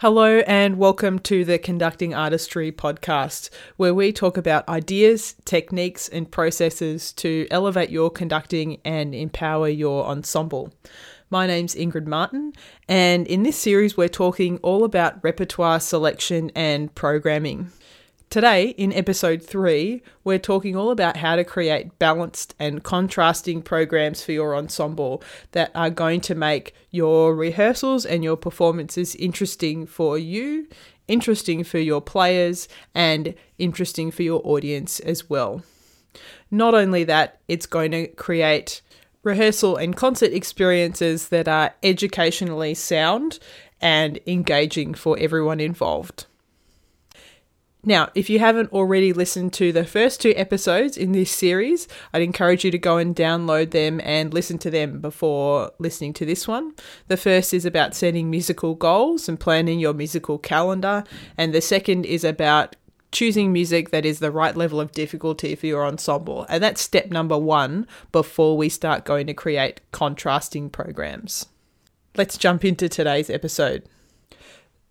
[0.00, 6.30] Hello, and welcome to the Conducting Artistry podcast, where we talk about ideas, techniques, and
[6.30, 10.72] processes to elevate your conducting and empower your ensemble.
[11.30, 12.52] My name's Ingrid Martin,
[12.86, 17.72] and in this series, we're talking all about repertoire selection and programming.
[18.30, 24.22] Today, in episode three, we're talking all about how to create balanced and contrasting programs
[24.22, 25.22] for your ensemble
[25.52, 30.68] that are going to make your rehearsals and your performances interesting for you,
[31.06, 35.62] interesting for your players, and interesting for your audience as well.
[36.50, 38.82] Not only that, it's going to create
[39.22, 43.38] rehearsal and concert experiences that are educationally sound
[43.80, 46.26] and engaging for everyone involved.
[47.88, 52.20] Now, if you haven't already listened to the first two episodes in this series, I'd
[52.20, 56.46] encourage you to go and download them and listen to them before listening to this
[56.46, 56.74] one.
[57.06, 61.02] The first is about setting musical goals and planning your musical calendar,
[61.38, 62.76] and the second is about
[63.10, 66.44] choosing music that is the right level of difficulty for your ensemble.
[66.50, 71.46] And that's step number one before we start going to create contrasting programs.
[72.16, 73.88] Let's jump into today's episode.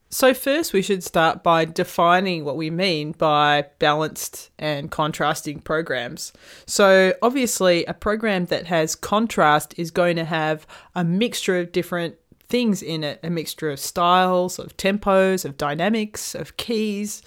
[0.10, 6.32] So, first, we should start by defining what we mean by balanced and contrasting programs.
[6.66, 12.16] So, obviously, a program that has contrast is going to have a mixture of different
[12.48, 17.22] things in it a mixture of styles, of tempos, of dynamics, of keys,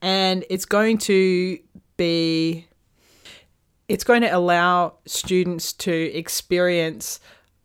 [0.00, 1.58] and it's going to
[1.96, 2.66] be.
[3.88, 7.18] It's going to allow students to experience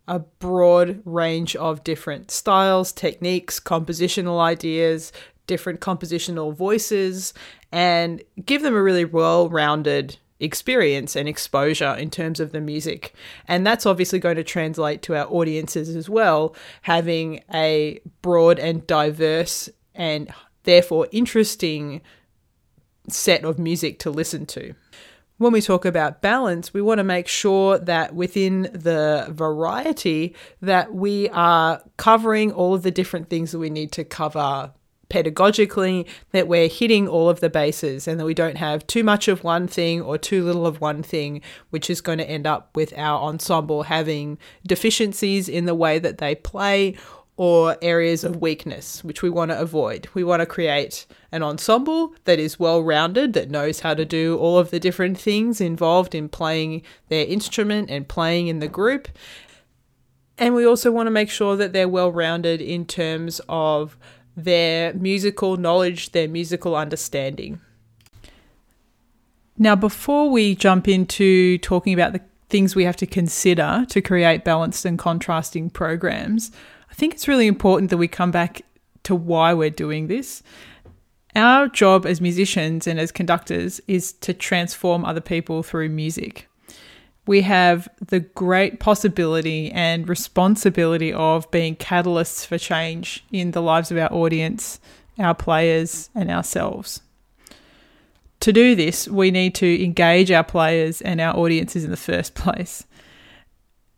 [0.08, 5.12] a broad range of different styles, techniques, compositional ideas,
[5.47, 7.34] different compositional voices,
[7.72, 13.14] and give them a really well rounded experience and exposure in terms of the music.
[13.47, 18.86] And that's obviously going to translate to our audiences as well, having a broad and
[18.86, 20.30] diverse and
[20.64, 22.01] therefore interesting
[23.07, 24.74] set of music to listen to
[25.38, 30.94] when we talk about balance, we want to make sure that within the variety that
[30.94, 34.72] we are covering all of the different things that we need to cover
[35.09, 39.28] pedagogically, that we're hitting all of the bases and that we don't have too much
[39.28, 42.75] of one thing or too little of one thing, which is going to end up
[42.75, 46.95] with our ensemble having deficiencies in the way that they play
[47.38, 50.07] or areas of weakness, which we want to avoid.
[50.13, 54.38] We want to create an ensemble that is well rounded, that knows how to do
[54.38, 59.09] all of the different things involved in playing their instrument and playing in the group.
[60.38, 63.97] And we also want to make sure that they're well rounded in terms of
[64.38, 67.59] their musical knowledge, their musical understanding.
[69.57, 74.44] Now, before we jump into talking about the things we have to consider to create
[74.44, 76.51] balanced and contrasting programs,
[76.95, 78.61] I think it's really important that we come back
[79.03, 80.41] to why we're doing this.
[81.35, 86.47] Our job as musicians and as conductors is to transform other people through music.
[87.28, 93.91] We have the great possibility and responsibility of being catalysts for change in the lives
[93.91, 94.79] of our audience,
[95.19, 97.01] our players, and ourselves.
[98.39, 102.35] To do this, we need to engage our players and our audiences in the first
[102.35, 102.85] place.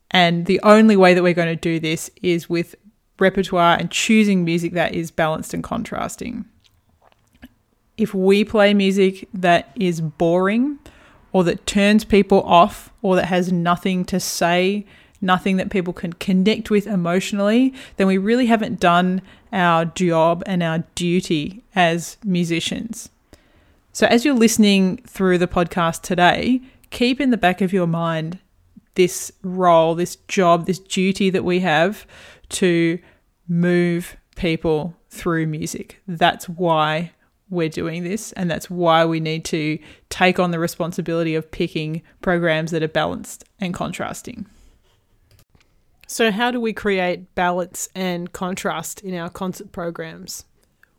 [0.10, 2.76] And the only way that we're going to do this is with
[3.20, 6.46] repertoire and choosing music that is balanced and contrasting.
[7.98, 10.78] If we play music that is boring
[11.32, 14.86] or that turns people off or that has nothing to say,
[15.20, 20.62] nothing that people can connect with emotionally, then we really haven't done our job and
[20.62, 23.10] our duty as musicians.
[23.94, 26.62] So, as you're listening through the podcast today,
[26.92, 28.38] keep in the back of your mind
[28.94, 32.06] this role, this job, this duty that we have
[32.50, 33.00] to
[33.48, 36.02] move people through music.
[36.08, 37.12] That's why
[37.50, 42.02] we're doing this, and that's why we need to take on the responsibility of picking
[42.22, 44.46] programs that are balanced and contrasting.
[46.08, 50.46] So, how do we create balance and contrast in our concert programs?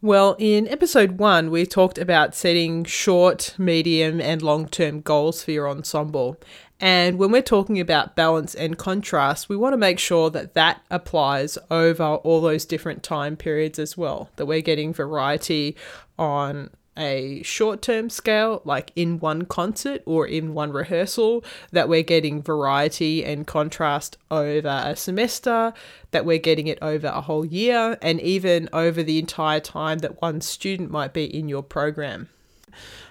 [0.01, 5.51] Well, in episode one, we talked about setting short, medium, and long term goals for
[5.51, 6.37] your ensemble.
[6.81, 10.81] And when we're talking about balance and contrast, we want to make sure that that
[10.91, 15.77] applies over all those different time periods as well, that we're getting variety
[16.19, 22.03] on a short term scale, like in one concert or in one rehearsal, that we're
[22.03, 25.73] getting variety and contrast over a semester,
[26.11, 30.21] that we're getting it over a whole year, and even over the entire time that
[30.21, 32.29] one student might be in your program.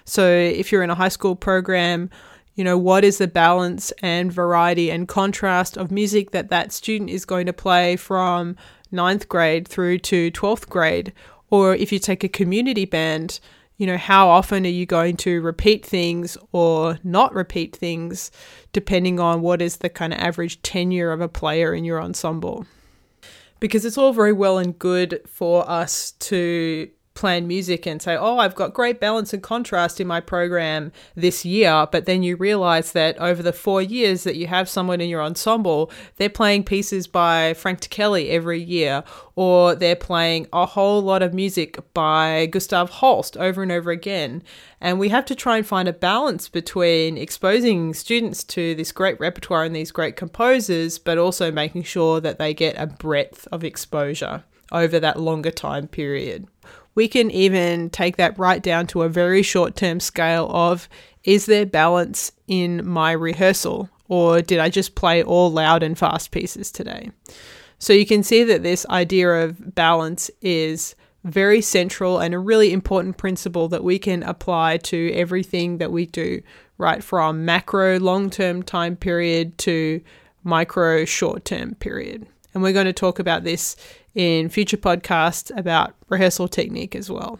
[0.04, 2.10] So, if you're in a high school program,
[2.58, 7.08] you know, what is the balance and variety and contrast of music that that student
[7.08, 8.56] is going to play from
[8.90, 11.12] ninth grade through to 12th grade?
[11.50, 13.38] Or if you take a community band,
[13.76, 18.32] you know, how often are you going to repeat things or not repeat things,
[18.72, 22.66] depending on what is the kind of average tenure of a player in your ensemble?
[23.60, 28.38] Because it's all very well and good for us to plan music and say, oh,
[28.38, 31.86] I've got great balance and contrast in my program this year.
[31.90, 35.20] But then you realize that over the four years that you have someone in your
[35.20, 39.02] ensemble, they're playing pieces by Frank Ticheli every year,
[39.34, 44.44] or they're playing a whole lot of music by Gustav Holst over and over again.
[44.80, 49.18] And we have to try and find a balance between exposing students to this great
[49.18, 53.64] repertoire and these great composers, but also making sure that they get a breadth of
[53.64, 56.46] exposure over that longer time period
[56.98, 60.88] we can even take that right down to a very short term scale of
[61.22, 66.32] is there balance in my rehearsal or did I just play all loud and fast
[66.32, 67.12] pieces today?
[67.78, 72.72] So you can see that this idea of balance is very central and a really
[72.72, 76.42] important principle that we can apply to everything that we do,
[76.78, 80.00] right from macro long term time period to
[80.42, 82.26] micro short term period.
[82.54, 83.76] And we're going to talk about this
[84.18, 87.38] in future podcasts about rehearsal technique as well.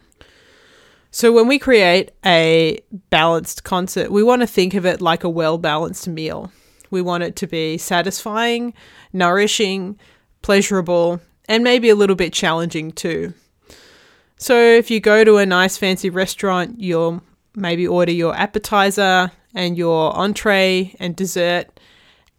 [1.10, 2.78] So, when we create a
[3.10, 6.52] balanced concert, we want to think of it like a well balanced meal.
[6.90, 8.74] We want it to be satisfying,
[9.12, 9.98] nourishing,
[10.42, 13.34] pleasurable, and maybe a little bit challenging too.
[14.36, 17.22] So, if you go to a nice fancy restaurant, you'll
[17.56, 21.78] maybe order your appetizer and your entree and dessert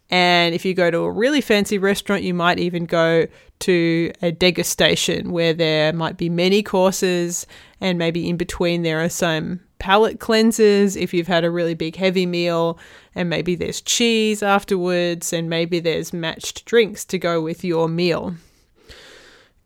[0.10, 3.28] and if you go to a really fancy restaurant, you might even go
[3.60, 7.46] to a degustation where there might be many courses,
[7.82, 11.96] and maybe in between there are some palate cleansers if you've had a really big
[11.96, 12.78] heavy meal,
[13.16, 18.36] and maybe there's cheese afterwards, and maybe there's matched drinks to go with your meal.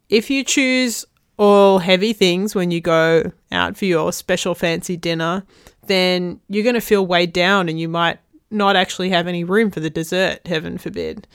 [0.10, 1.06] If you choose
[1.38, 5.44] all heavy things when you go out for your special fancy dinner,
[5.88, 8.20] then you're going to feel weighed down and you might
[8.52, 11.28] not actually have any room for the dessert, heaven forbid.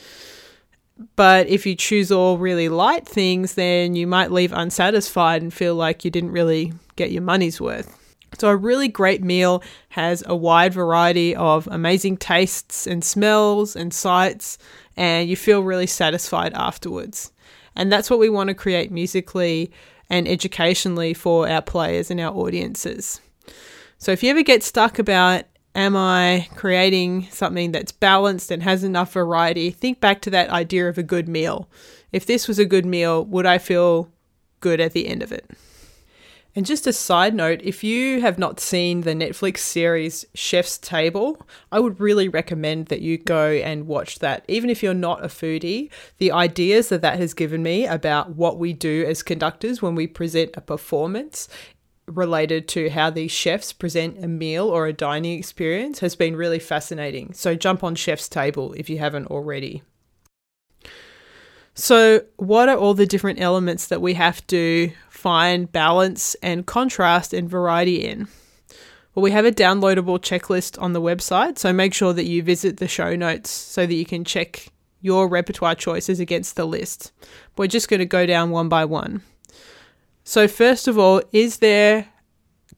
[1.17, 5.75] But if you choose all really light things, then you might leave unsatisfied and feel
[5.75, 7.97] like you didn't really get your money's worth.
[8.39, 13.95] So, a really great meal has a wide variety of amazing tastes and smells and
[13.95, 14.59] sights,
[14.97, 17.33] and you feel really satisfied afterwards.
[17.75, 19.71] And that's what we want to create musically
[20.11, 23.21] and educationally for our players and our audiences.
[23.99, 25.45] So, if you ever get stuck about
[25.79, 29.71] Am I creating something that's balanced and has enough variety?
[29.71, 31.69] Think back to that idea of a good meal.
[32.11, 34.11] If this was a good meal, would I feel
[34.59, 35.49] good at the end of it?
[36.57, 41.47] And just a side note, if you have not seen the Netflix series Chef's Table,
[41.71, 44.45] I would really recommend that you go and watch that.
[44.49, 48.59] Even if you're not a foodie, the ideas that that has given me about what
[48.59, 51.49] we do as conductors when we present a performance
[52.09, 56.59] related to how these chefs present a meal or a dining experience has been really
[56.59, 57.33] fascinating.
[57.35, 59.83] So jump on Chef's Table if you haven't already.
[61.75, 67.33] So, what are all the different elements that we have to find balance and contrast
[67.33, 68.27] and variety in?
[69.15, 72.79] Well, we have a downloadable checklist on the website, so make sure that you visit
[72.79, 77.13] the show notes so that you can check your repertoire choices against the list.
[77.57, 79.23] We're just going to go down one by one.
[80.29, 82.07] So, first of all, is there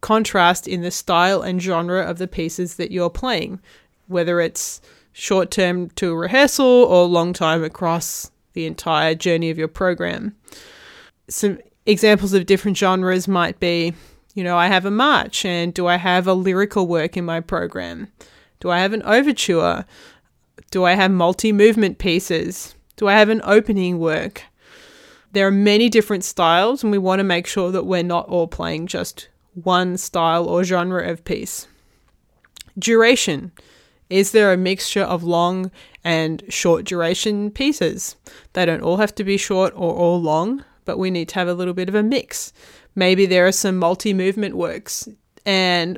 [0.01, 3.59] contrast in the style and genre of the pieces that you're playing,
[4.07, 4.81] whether it's
[5.11, 10.37] short term to a rehearsal or long time across the entire journey of your program?
[11.29, 13.95] Some examples of different genres might be
[14.33, 17.41] you know, I have a march, and do I have a lyrical work in my
[17.41, 18.13] program?
[18.61, 19.87] Do I have an overture?
[20.71, 22.77] Do I have multi movement pieces?
[22.95, 24.45] Do I have an opening work?
[25.33, 28.49] There are many different styles, and we want to make sure that we're not all
[28.49, 31.67] playing just one style or genre of piece.
[32.79, 33.53] Duration.
[34.09, 35.71] Is there a mixture of long
[36.03, 38.17] and short duration pieces?
[38.55, 41.47] They don't all have to be short or all long, but we need to have
[41.47, 42.53] a little bit of a mix.
[42.97, 45.09] Maybe there are some multi movement works,
[45.47, 45.97] and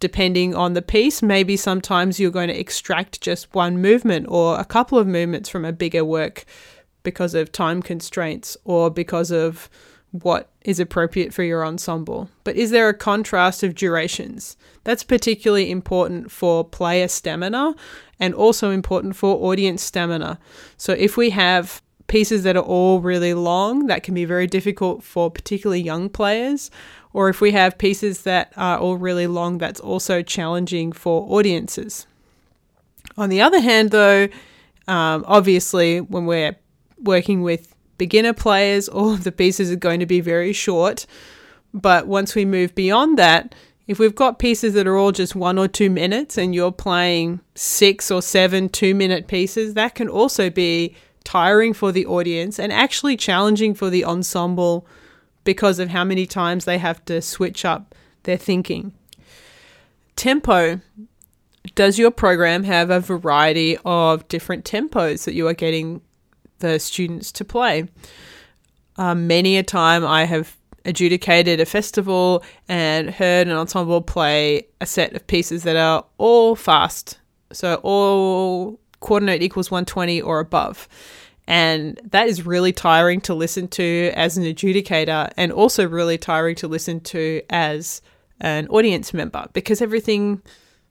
[0.00, 4.64] depending on the piece, maybe sometimes you're going to extract just one movement or a
[4.64, 6.46] couple of movements from a bigger work
[7.02, 9.68] because of time constraints or because of
[10.12, 12.28] what is appropriate for your ensemble.
[12.44, 14.56] But is there a contrast of durations?
[14.84, 17.74] That's particularly important for player stamina
[18.20, 20.38] and also important for audience stamina.
[20.76, 25.02] So if we have pieces that are all really long, that can be very difficult
[25.02, 26.70] for particularly young players.
[27.14, 32.06] Or if we have pieces that are all really long, that's also challenging for audiences.
[33.16, 34.28] On the other hand, though,
[34.88, 36.56] um, obviously, when we're
[37.02, 41.06] working with beginner players, all of the pieces are going to be very short.
[41.74, 43.54] But once we move beyond that,
[43.86, 47.40] if we've got pieces that are all just one or two minutes and you're playing
[47.54, 50.94] six or seven two minute pieces, that can also be
[51.24, 54.86] tiring for the audience and actually challenging for the ensemble
[55.44, 58.92] because of how many times they have to switch up their thinking.
[60.16, 60.80] Tempo.
[61.74, 66.02] Does your program have a variety of different tempos that you are getting
[66.62, 67.88] the students to play?
[68.96, 74.86] Um, many a time I have adjudicated a festival and heard an ensemble play a
[74.86, 77.18] set of pieces that are all fast.
[77.52, 80.88] So all quarter note equals 120 or above.
[81.46, 86.54] And that is really tiring to listen to as an adjudicator and also really tiring
[86.56, 88.00] to listen to as
[88.40, 90.42] an audience member because everything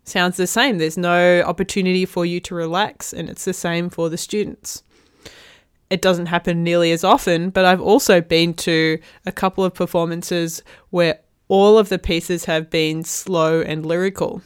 [0.03, 0.77] sounds the same.
[0.77, 4.83] There's no opportunity for you to relax, and it's the same for the students
[5.91, 10.63] it doesn't happen nearly as often, but I've also been to a couple of performances
[10.89, 11.19] where
[11.49, 14.41] all of the pieces have been slow and lyrical.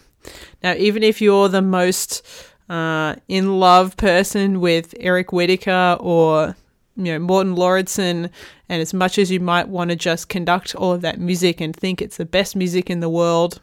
[0.64, 2.26] Now, even if you're the most
[2.68, 6.56] uh, in love person with Eric Whitacre or
[6.98, 8.32] you know Morten Lauridsen,
[8.68, 11.76] and as much as you might want to just conduct all of that music and
[11.76, 13.62] think it's the best music in the world,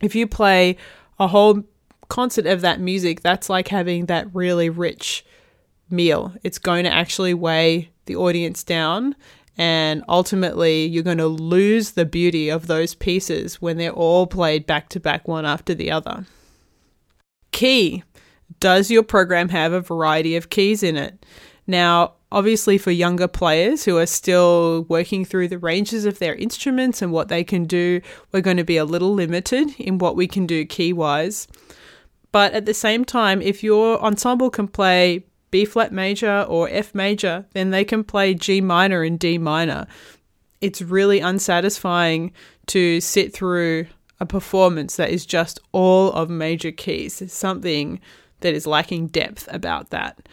[0.00, 0.76] if you play
[1.18, 1.64] a whole
[2.08, 5.24] concert of that music, that's like having that really rich
[5.92, 6.32] meal.
[6.42, 9.14] It's going to actually weigh the audience down.
[9.58, 14.66] And ultimately, you're going to lose the beauty of those pieces when they're all played
[14.66, 16.24] back to back, one after the other.
[17.52, 18.02] Key
[18.60, 21.24] Does your program have a variety of keys in it?
[21.66, 27.02] Now, obviously, for younger players who are still working through the ranges of their instruments
[27.02, 28.00] and what they can do,
[28.32, 31.46] we're going to be a little limited in what we can do key wise.
[32.32, 36.92] But at the same time, if your ensemble can play B flat major or F
[36.96, 39.86] major, then they can play G minor and D minor.
[40.60, 42.32] It's really unsatisfying
[42.66, 43.86] to sit through
[44.18, 47.18] a performance that is just all of major keys.
[47.18, 48.00] There's something
[48.40, 50.28] that is lacking depth about that.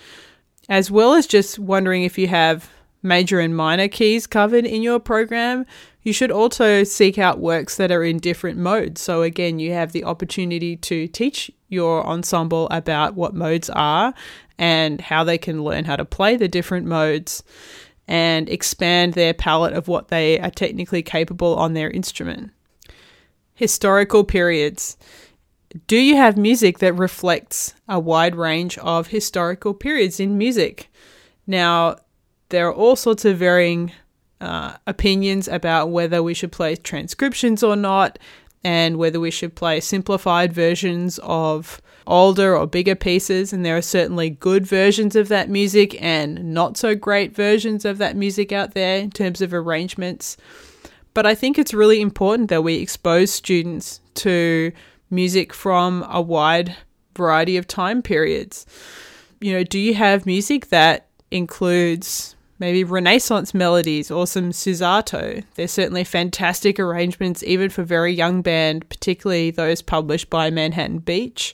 [0.70, 2.70] As well as just wondering if you have
[3.02, 5.66] major and minor keys covered in your program,
[6.04, 9.02] you should also seek out works that are in different modes.
[9.02, 14.14] So, again, you have the opportunity to teach your ensemble about what modes are
[14.60, 17.42] and how they can learn how to play the different modes
[18.08, 22.52] and expand their palette of what they are technically capable on their instrument.
[23.56, 24.98] Historical periods.
[25.88, 30.92] Do you have music that reflects a wide range of historical periods in music?
[31.48, 31.96] Now,
[32.50, 33.94] there are all sorts of varying
[34.42, 38.20] uh, opinions about whether we should play transcriptions or not,
[38.64, 43.54] and whether we should play simplified versions of older or bigger pieces.
[43.54, 47.98] And there are certainly good versions of that music and not so great versions of
[48.00, 50.36] that music out there in terms of arrangements.
[51.14, 54.72] But I think it's really important that we expose students to
[55.10, 56.76] music from a wide
[57.16, 58.66] variety of time periods.
[59.40, 65.44] You know, do you have music that includes maybe Renaissance melodies or some Susato.
[65.56, 71.54] There's certainly fantastic arrangements, even for very young band, particularly those published by Manhattan Beach.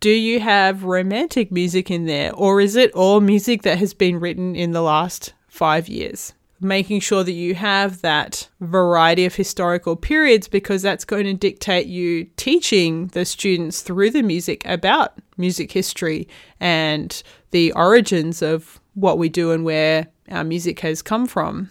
[0.00, 4.20] Do you have romantic music in there, or is it all music that has been
[4.20, 6.32] written in the last five years?
[6.58, 11.86] Making sure that you have that variety of historical periods because that's going to dictate
[11.86, 16.28] you teaching the students through the music about music history
[16.60, 21.70] and the origins of what we do and where our music has come from.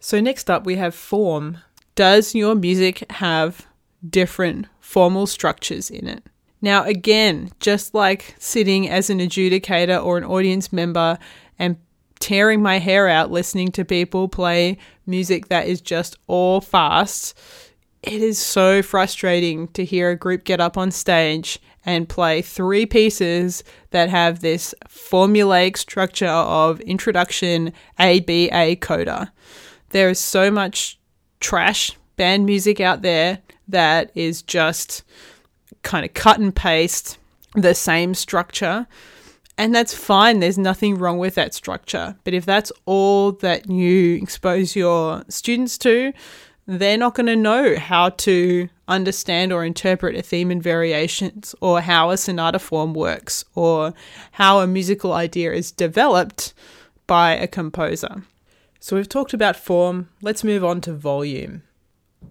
[0.00, 1.58] So, next up, we have form.
[1.94, 3.66] Does your music have
[4.08, 6.24] different formal structures in it?
[6.60, 11.18] Now, again, just like sitting as an adjudicator or an audience member
[11.58, 11.76] and
[12.20, 17.36] tearing my hair out listening to people play music that is just all fast,
[18.02, 22.86] it is so frustrating to hear a group get up on stage and play three
[22.86, 29.32] pieces that have this formulaic structure of introduction, A, B, A coda.
[29.90, 30.98] There is so much
[31.40, 35.02] trash band music out there that is just
[35.82, 37.18] kind of cut and paste
[37.54, 38.86] the same structure.
[39.58, 40.40] And that's fine.
[40.40, 42.16] There's nothing wrong with that structure.
[42.24, 46.12] But if that's all that you expose your students to,
[46.66, 51.80] they're not going to know how to understand or interpret a theme and variations, or
[51.80, 53.94] how a sonata form works, or
[54.32, 56.54] how a musical idea is developed
[57.06, 58.22] by a composer.
[58.80, 61.62] So we've talked about form, let's move on to volume.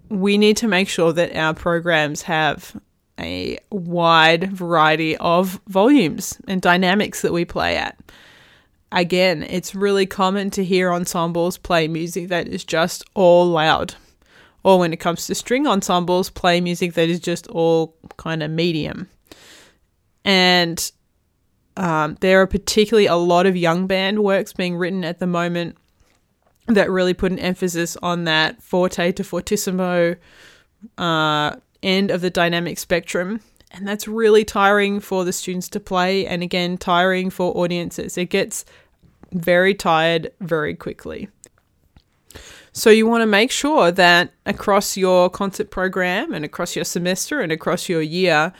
[0.09, 2.79] We need to make sure that our programs have
[3.19, 7.97] a wide variety of volumes and dynamics that we play at.
[8.91, 13.95] again, it's really common to hear ensembles play music that is just all loud.
[14.63, 18.51] Or when it comes to string ensembles, play music that is just all kind of
[18.51, 19.09] medium.
[20.23, 20.91] And
[21.77, 25.77] um, there are particularly a lot of young band works being written at the moment
[26.67, 30.15] that really put an emphasis on that forte to fortissimo
[30.97, 33.41] uh, end of the dynamic spectrum.
[33.71, 38.17] And that's really tiring for the students to play, and again, tiring for audiences.
[38.17, 38.65] It gets
[39.31, 41.29] very tired very quickly.
[42.73, 47.41] So, you want to make sure that across your concert program and across your semester
[47.41, 48.53] and across your year,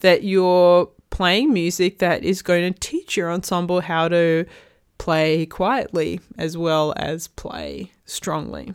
[0.00, 4.44] that you're playing music that is going to teach your ensemble how to
[4.98, 8.74] play quietly as well as play strongly.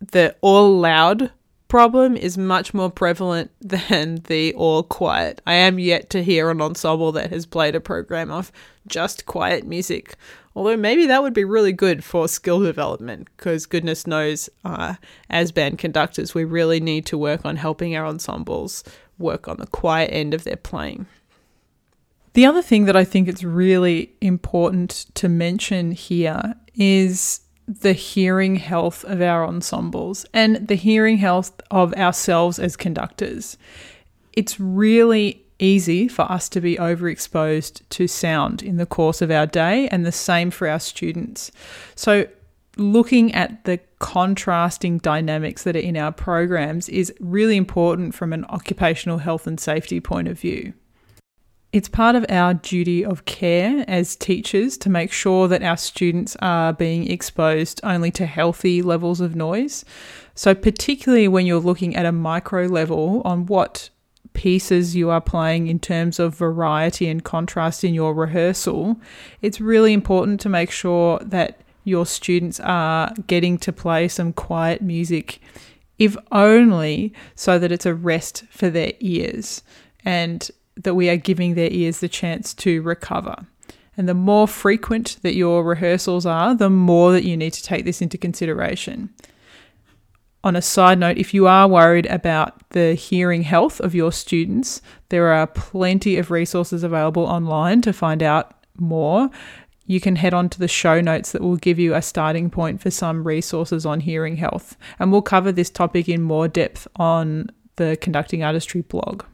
[0.00, 1.30] The all loud
[1.68, 5.40] problem is much more prevalent than the all quiet.
[5.46, 8.50] I am yet to hear an ensemble that has played a program of
[8.86, 10.16] just quiet music.
[10.58, 14.96] Although maybe that would be really good for skill development, because goodness knows, uh,
[15.30, 18.82] as band conductors, we really need to work on helping our ensembles
[19.18, 21.06] work on the quiet end of their playing.
[22.32, 28.56] The other thing that I think it's really important to mention here is the hearing
[28.56, 33.58] health of our ensembles and the hearing health of ourselves as conductors.
[34.32, 39.46] It's really easy for us to be overexposed to sound in the course of our
[39.46, 41.50] day, and the same for our students.
[41.94, 42.26] So,
[42.76, 48.44] looking at the contrasting dynamics that are in our programs is really important from an
[48.46, 50.72] occupational health and safety point of view.
[51.70, 56.34] It's part of our duty of care as teachers to make sure that our students
[56.40, 59.84] are being exposed only to healthy levels of noise.
[60.34, 63.90] So, particularly when you're looking at a micro level on what
[64.32, 68.96] pieces you are playing in terms of variety and contrast in your rehearsal,
[69.42, 74.82] it's really important to make sure that your students are getting to play some quiet
[74.82, 75.40] music,
[75.98, 79.62] if only so that it's a rest for their ears.
[80.04, 83.46] And that we are giving their ears the chance to recover.
[83.96, 87.84] And the more frequent that your rehearsals are, the more that you need to take
[87.84, 89.10] this into consideration.
[90.44, 94.80] On a side note, if you are worried about the hearing health of your students,
[95.08, 99.30] there are plenty of resources available online to find out more.
[99.86, 102.80] You can head on to the show notes that will give you a starting point
[102.80, 104.76] for some resources on hearing health.
[104.98, 109.24] And we'll cover this topic in more depth on the Conducting Artistry blog.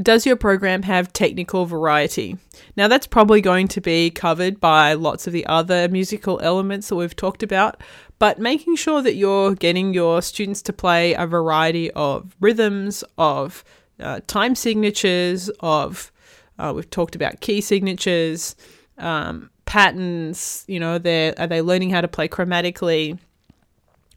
[0.00, 2.36] Does your program have technical variety?
[2.76, 6.94] Now, that's probably going to be covered by lots of the other musical elements that
[6.94, 7.82] we've talked about,
[8.18, 13.64] but making sure that you're getting your students to play a variety of rhythms, of
[14.00, 16.12] uh, time signatures, of
[16.58, 18.56] uh, we've talked about key signatures,
[18.98, 20.64] um, patterns.
[20.66, 23.18] You know, they are they learning how to play chromatically?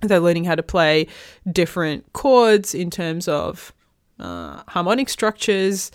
[0.04, 1.08] Are they learning how to play
[1.52, 3.72] different chords in terms of
[4.20, 5.92] uh, harmonic structures?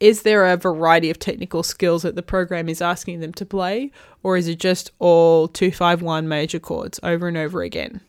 [0.00, 3.92] Is there a variety of technical skills that the program is asking them to play,
[4.22, 8.00] or is it just all 251 major chords over and over again?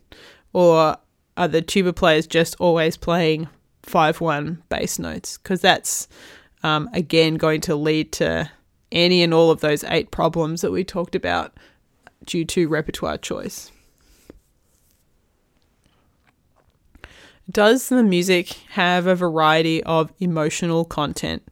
[0.53, 0.95] Or
[1.35, 3.49] are the tuba players just always playing
[3.83, 5.37] 5 1 bass notes?
[5.37, 6.07] Because that's,
[6.63, 8.49] um, again, going to lead to
[8.91, 11.53] any and all of those eight problems that we talked about
[12.25, 13.69] due to repertoire choice.
[17.49, 21.43] Does the music have a variety of emotional content?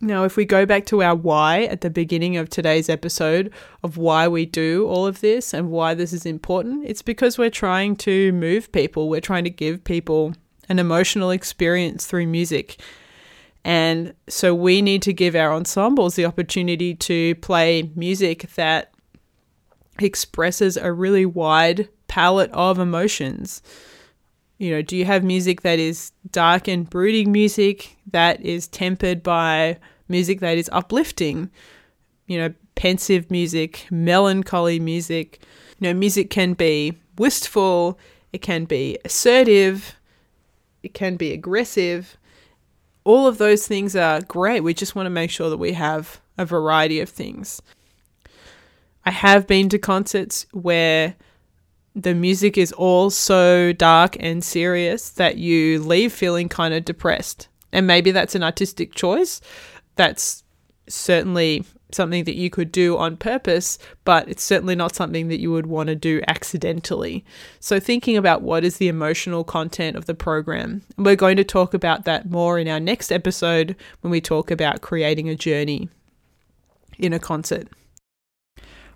[0.00, 3.96] Now, if we go back to our why at the beginning of today's episode of
[3.96, 7.96] why we do all of this and why this is important, it's because we're trying
[7.96, 9.08] to move people.
[9.08, 10.34] We're trying to give people
[10.68, 12.80] an emotional experience through music.
[13.64, 18.92] And so we need to give our ensembles the opportunity to play music that
[19.98, 23.62] expresses a really wide palette of emotions
[24.58, 29.22] you know, do you have music that is dark and brooding music that is tempered
[29.22, 31.50] by music that is uplifting?
[32.26, 35.40] You know, pensive music, melancholy music.
[35.78, 37.98] You know, music can be wistful,
[38.32, 39.96] it can be assertive,
[40.82, 42.16] it can be aggressive.
[43.04, 44.62] All of those things are great.
[44.62, 47.62] We just want to make sure that we have a variety of things.
[49.06, 51.14] I have been to concerts where
[51.98, 57.48] the music is all so dark and serious that you leave feeling kind of depressed.
[57.72, 59.40] And maybe that's an artistic choice.
[59.96, 60.44] That's
[60.88, 65.50] certainly something that you could do on purpose, but it's certainly not something that you
[65.50, 67.24] would want to do accidentally.
[67.58, 71.74] So, thinking about what is the emotional content of the program, we're going to talk
[71.74, 75.88] about that more in our next episode when we talk about creating a journey.
[76.98, 77.68] in a concert.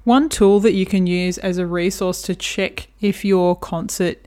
[0.05, 4.19] One tool that you can use as a resource to check if your concert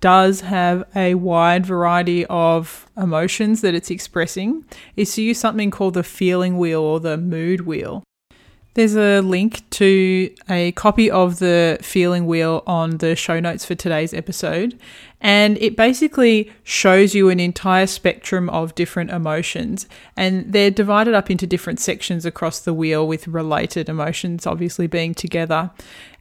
[0.00, 5.94] does have a wide variety of emotions that it's expressing is to use something called
[5.94, 8.04] the feeling wheel or the mood wheel.
[8.76, 13.74] There's a link to a copy of the feeling wheel on the show notes for
[13.74, 14.78] today's episode.
[15.18, 19.86] And it basically shows you an entire spectrum of different emotions.
[20.14, 25.14] And they're divided up into different sections across the wheel with related emotions obviously being
[25.14, 25.70] together.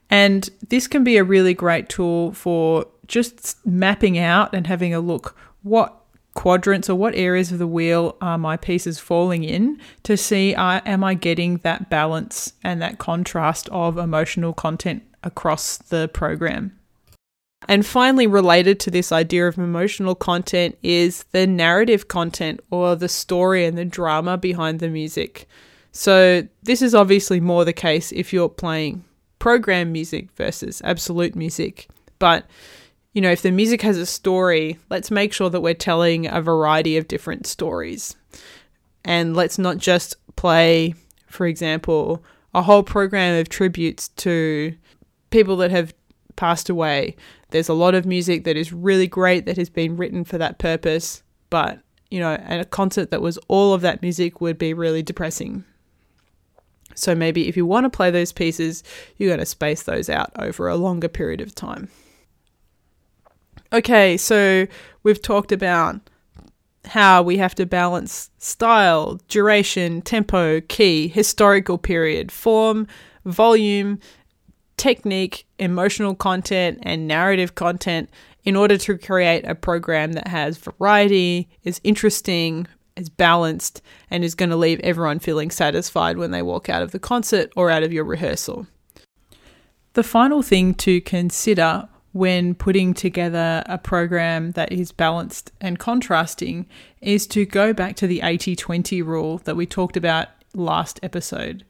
[0.10, 5.02] And this can be a really great tool for just mapping out and having a
[5.02, 6.05] look what
[6.36, 10.82] quadrants or what areas of the wheel are my pieces falling in to see uh,
[10.86, 16.78] am I getting that balance and that contrast of emotional content across the program.
[17.68, 23.10] And finally, related to this idea of emotional content is the narrative content or the
[23.10, 25.48] story and the drama behind the music.
[25.92, 29.04] So, this is obviously more the case if you're playing
[29.40, 31.88] program music versus absolute music.
[32.20, 32.46] But
[33.16, 36.42] you know, if the music has a story, let's make sure that we're telling a
[36.42, 38.14] variety of different stories.
[39.06, 40.96] And let's not just play,
[41.28, 42.22] for example,
[42.54, 44.76] a whole program of tributes to
[45.30, 45.94] people that have
[46.36, 47.16] passed away.
[47.52, 50.60] There's a lot of music that is really great that has been written for that
[50.60, 51.80] purpose, but
[52.12, 55.64] you know, a concert that was all of that music would be really depressing.
[56.96, 58.84] So maybe if you want to play those pieces,
[59.16, 61.90] you're going to space those out over a longer period of time.
[63.76, 64.68] Okay, so
[65.04, 66.00] we've talked about
[66.86, 72.88] how we have to balance style, duration, tempo, key, historical period, form,
[73.26, 74.00] volume,
[74.78, 78.10] technique, emotional content, and narrative content
[78.46, 84.36] in order to create a program that has variety, is interesting, is balanced, and is
[84.36, 87.84] going to leave everyone feeling satisfied when they walk out of the concert or out
[87.84, 88.68] of your rehearsal.
[89.96, 96.66] The final thing to consider when putting together a program that is balanced and contrasting
[97.02, 101.66] is to go back to the 80 20 rule that we talked about last episode.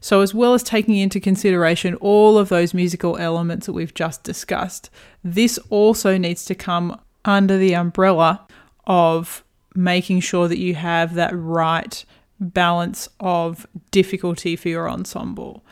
[0.00, 4.24] So, as well as taking into consideration all of those musical elements that we've just
[4.24, 4.90] discussed,
[5.22, 8.44] this also needs to come under the umbrella
[8.88, 9.44] of
[9.76, 12.04] making sure that you have that right
[12.40, 15.64] balance of difficulty for your ensemble.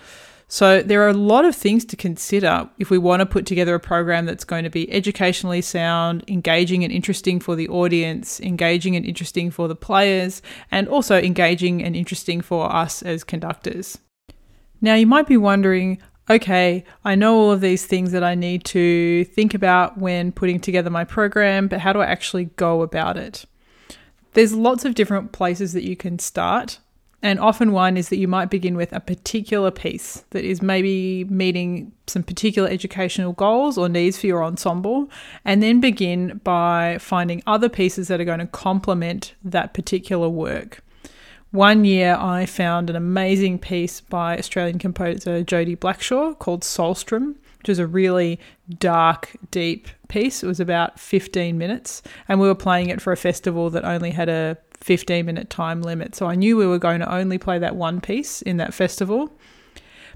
[0.52, 3.74] So there are a lot of things to consider if we want to put together
[3.74, 8.94] a program that's going to be educationally sound, engaging and interesting for the audience, engaging
[8.94, 13.96] and interesting for the players, and also engaging and interesting for us as conductors.
[14.82, 18.62] Now you might be wondering, okay, I know all of these things that I need
[18.66, 23.16] to think about when putting together my program, but how do I actually go about
[23.16, 23.46] it?
[24.34, 26.78] There's lots of different places that you can start.
[27.22, 31.24] And often one is that you might begin with a particular piece that is maybe
[31.24, 35.08] meeting some particular educational goals or needs for your ensemble,
[35.44, 40.82] and then begin by finding other pieces that are going to complement that particular work.
[41.52, 47.68] One year I found an amazing piece by Australian composer Jodie Blackshaw called Soulstrom, which
[47.68, 48.40] is a really
[48.78, 50.42] dark, deep piece.
[50.42, 54.10] It was about 15 minutes, and we were playing it for a festival that only
[54.10, 56.14] had a 15 minute time limit.
[56.14, 59.32] So I knew we were going to only play that one piece in that festival.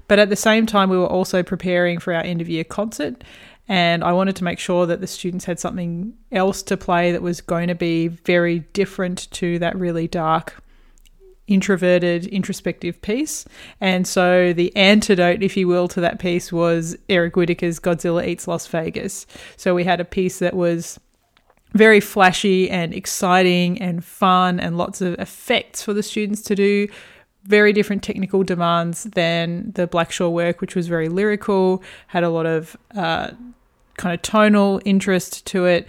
[0.07, 3.23] But at the same time, we were also preparing for our end of year concert.
[3.67, 7.21] And I wanted to make sure that the students had something else to play that
[7.21, 10.63] was going to be very different to that really dark,
[11.47, 13.43] introverted, introspective piece.
[13.81, 18.47] And so the antidote, if you will, to that piece was Eric Whitacre's Godzilla Eats
[18.47, 19.27] Las Vegas.
[19.57, 20.97] So we had a piece that was
[21.73, 26.87] very flashy and exciting and fun and lots of effects for the students to do.
[27.43, 32.45] Very different technical demands than the Blackshaw work, which was very lyrical, had a lot
[32.45, 33.31] of uh,
[33.97, 35.87] kind of tonal interest to it,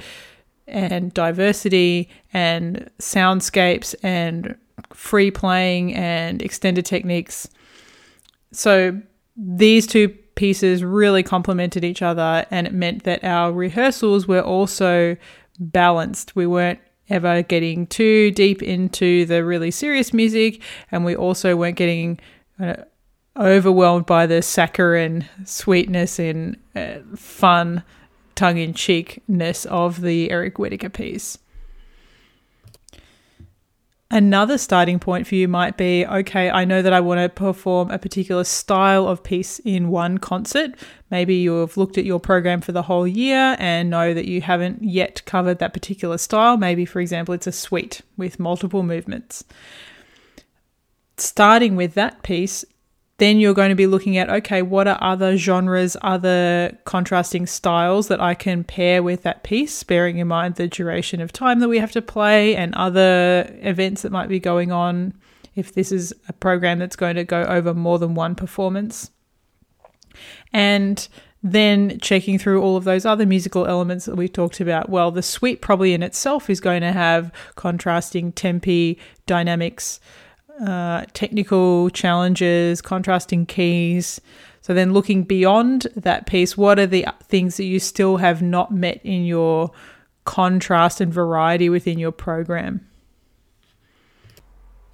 [0.66, 4.54] and diversity, and soundscapes, and
[4.92, 7.48] free playing, and extended techniques.
[8.52, 9.00] So
[9.36, 15.16] these two pieces really complemented each other, and it meant that our rehearsals were also
[15.58, 16.36] balanced.
[16.36, 21.76] We weren't ever getting too deep into the really serious music, and we also weren't
[21.76, 22.18] getting
[22.60, 22.74] uh,
[23.36, 27.82] overwhelmed by the saccharine sweetness and uh, fun
[28.34, 31.38] tongue in cheekness of the Eric Whitacre piece.
[34.10, 37.90] Another starting point for you might be okay, I know that I want to perform
[37.90, 40.74] a particular style of piece in one concert.
[41.10, 44.82] Maybe you've looked at your program for the whole year and know that you haven't
[44.82, 46.56] yet covered that particular style.
[46.56, 49.44] Maybe, for example, it's a suite with multiple movements.
[51.18, 52.64] Starting with that piece
[53.18, 58.08] then you're going to be looking at okay, what are other genres, other contrasting styles
[58.08, 61.68] that I can pair with that piece, bearing in mind the duration of time that
[61.68, 65.14] we have to play and other events that might be going on
[65.56, 69.10] if this is a program that's going to go over more than one performance.
[70.52, 71.06] And
[71.42, 74.88] then checking through all of those other musical elements that we've talked about.
[74.88, 80.00] Well, the suite probably in itself is going to have contrasting tempi, dynamics,
[80.64, 84.20] uh, technical challenges, contrasting keys.
[84.60, 88.72] So then looking beyond that piece, what are the things that you still have not
[88.72, 89.70] met in your
[90.24, 92.86] contrast and variety within your program?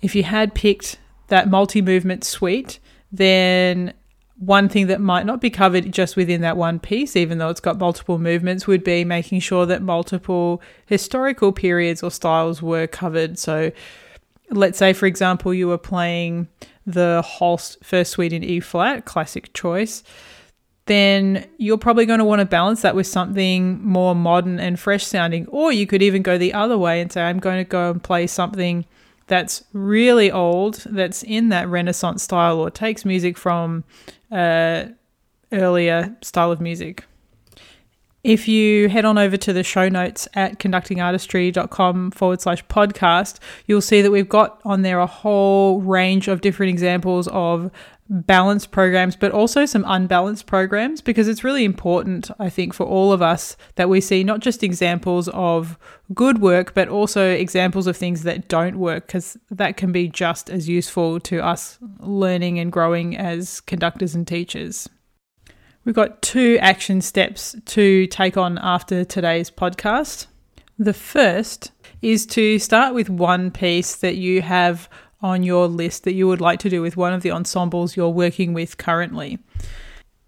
[0.01, 0.99] If you had picked
[1.29, 2.79] that multi movement suite,
[3.11, 3.95] then
[4.37, 7.61] one thing that might not be covered just within that one piece, even though it's
[7.61, 13.39] got multiple movements, would be making sure that multiple historical periods or styles were covered.
[13.39, 13.71] So,
[14.51, 16.49] let's say, for example, you were playing
[16.87, 20.03] the Holst First Suite in E flat, classic choice,
[20.87, 25.07] then you're probably going to want to balance that with something more modern and fresh
[25.07, 25.47] sounding.
[25.47, 28.03] Or you could even go the other way and say, I'm going to go and
[28.03, 28.85] play something
[29.27, 33.85] that's really old, that's in that Renaissance style, or takes music from
[34.31, 34.87] uh,
[35.53, 37.05] earlier style of music.
[38.25, 43.83] If you head on over to the show notes at conductingartistry.com forward slash podcast, you'll
[43.83, 47.71] see that we've got on there a whole range of different examples of
[48.09, 53.13] balanced programs, but also some unbalanced programs, because it's really important, I think, for all
[53.13, 55.79] of us that we see not just examples of
[56.15, 60.49] good work, but also examples of things that don't work, because that can be just
[60.49, 64.89] as useful to us learning and growing as conductors and teachers.
[65.85, 70.27] We've got two action steps to take on after today's podcast.
[70.79, 74.89] The first is to start with one piece that you have
[75.21, 78.09] on your list that you would like to do with one of the ensembles you're
[78.09, 79.39] working with currently.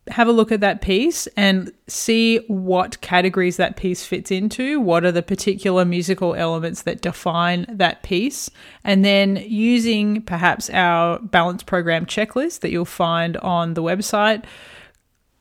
[0.08, 4.78] Have a look at that piece and see what categories that piece fits into.
[4.78, 8.50] What are the particular musical elements that define that piece?
[8.84, 14.44] And then using perhaps our balance program checklist that you'll find on the website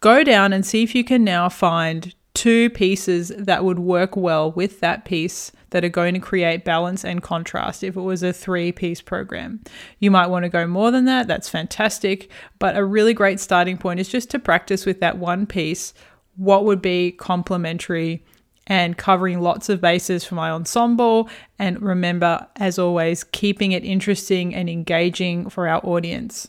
[0.06, 4.52] go down and see if you can now find two pieces that would work well
[4.52, 8.32] with that piece that are going to create balance and contrast if it was a
[8.32, 9.60] three piece program.
[9.98, 13.80] You might want to go more than that, that's fantastic, but a really great starting
[13.80, 15.92] point is just to practice with that one piece
[16.36, 18.24] what would be complementary
[18.68, 21.28] and covering lots of bases for my ensemble.
[21.58, 26.48] And remember, as always, keeping it interesting and engaging for our audience.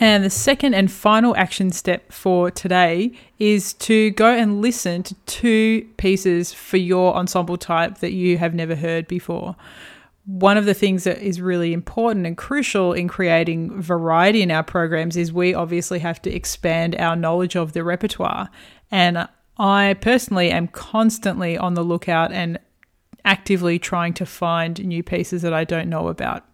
[0.00, 5.14] And the second and final action step for today is to go and listen to
[5.26, 9.56] two pieces for your ensemble type that you have never heard before.
[10.24, 14.62] One of the things that is really important and crucial in creating variety in our
[14.62, 18.50] programs is we obviously have to expand our knowledge of the repertoire.
[18.90, 19.26] And
[19.58, 22.60] I personally am constantly on the lookout and
[23.24, 26.44] actively trying to find new pieces that I don't know about.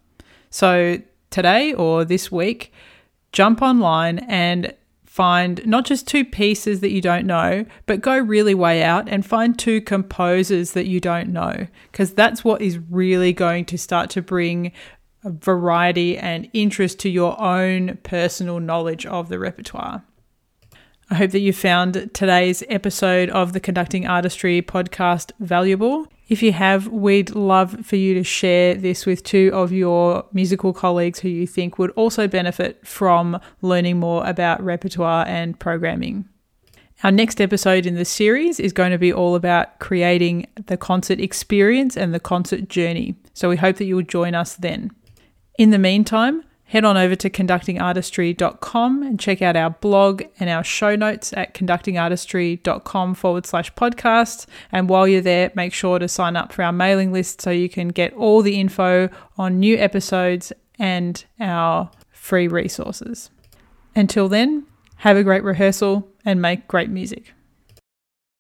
[0.48, 0.98] So
[1.30, 2.72] today or this week,
[3.34, 4.72] jump online and
[5.04, 9.26] find not just two pieces that you don't know, but go really way out and
[9.26, 14.08] find two composers that you don't know, because that's what is really going to start
[14.10, 14.72] to bring
[15.24, 20.02] variety and interest to your own personal knowledge of the repertoire.
[21.10, 26.06] I hope that you found today's episode of the Conducting Artistry podcast valuable.
[26.26, 30.72] If you have, we'd love for you to share this with two of your musical
[30.72, 36.26] colleagues who you think would also benefit from learning more about repertoire and programming.
[37.02, 41.20] Our next episode in the series is going to be all about creating the concert
[41.20, 43.16] experience and the concert journey.
[43.34, 44.92] So we hope that you will join us then.
[45.58, 46.42] In the meantime,
[46.74, 51.54] head on over to conductingartistry.com and check out our blog and our show notes at
[51.54, 54.46] conductingartistry.com forward slash podcast.
[54.72, 57.68] And while you're there, make sure to sign up for our mailing list so you
[57.68, 59.08] can get all the info
[59.38, 63.30] on new episodes and our free resources.
[63.94, 67.34] Until then, have a great rehearsal and make great music.